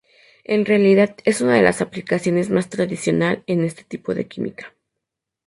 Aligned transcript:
En 0.45 0.65
realidad 0.65 1.15
es 1.25 1.41
una 1.41 1.53
de 1.53 1.61
las 1.61 1.79
aplicaciones 1.79 2.49
más 2.49 2.69
tradicional 2.69 3.43
en 3.45 3.63
este 3.63 3.83
tipo 3.83 4.15
de 4.15 4.27
química. 4.27 4.73